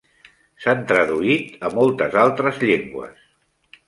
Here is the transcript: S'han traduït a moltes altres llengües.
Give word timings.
S'han 0.63 0.79
traduït 0.91 1.67
a 1.69 1.71
moltes 1.79 2.17
altres 2.21 2.57
llengües. 2.71 3.21